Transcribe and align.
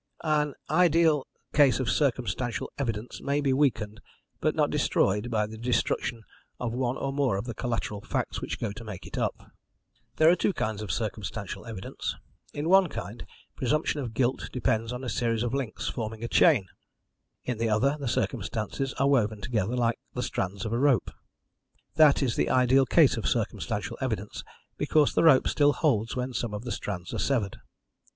"An 0.23 0.55
ideal 0.67 1.27
case 1.53 1.79
of 1.79 1.87
circumstantial 1.87 2.71
evidence 2.79 3.21
may 3.21 3.39
be 3.39 3.53
weakened, 3.53 4.01
but 4.39 4.55
not 4.55 4.71
destroyed, 4.71 5.29
by 5.29 5.45
the 5.45 5.59
destruction 5.59 6.23
of 6.59 6.73
one 6.73 6.97
or 6.97 7.13
more 7.13 7.37
of 7.37 7.45
the 7.45 7.53
collateral 7.53 8.01
facts 8.01 8.41
which 8.41 8.59
go 8.59 8.71
to 8.71 8.83
make 8.83 9.05
it 9.05 9.15
up. 9.15 9.51
There 10.15 10.27
are 10.27 10.35
two 10.35 10.53
kinds 10.53 10.81
of 10.81 10.91
circumstantial 10.91 11.67
evidence. 11.67 12.15
In 12.51 12.67
one 12.67 12.87
kind 12.89 13.23
presumption 13.55 13.99
of 13.99 14.15
guilt 14.15 14.49
depends 14.51 14.91
on 14.91 15.03
a 15.03 15.07
series 15.07 15.43
of 15.43 15.53
links 15.53 15.87
forming 15.87 16.23
a 16.23 16.27
chain. 16.27 16.65
In 17.43 17.59
the 17.59 17.69
other, 17.69 17.95
the 17.99 18.07
circumstances 18.07 18.93
are 18.95 19.07
woven 19.07 19.39
together 19.39 19.75
like 19.75 19.99
the 20.15 20.23
strands 20.23 20.65
of 20.65 20.73
a 20.73 20.79
rope. 20.79 21.11
That 21.93 22.23
is 22.23 22.35
the 22.35 22.49
ideal 22.49 22.87
case 22.87 23.17
of 23.17 23.27
circumstantial 23.27 23.99
evidence, 24.01 24.43
because 24.79 25.13
the 25.13 25.23
rope 25.23 25.47
still 25.47 25.73
holds 25.73 26.15
when 26.15 26.33
some 26.33 26.55
of 26.55 26.63
the 26.63 26.71
strands 26.71 27.13
are 27.13 27.19
severed. 27.19 27.57